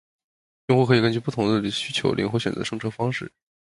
[0.65, 3.31] 用户可以根据不同的需求灵活选择生成方式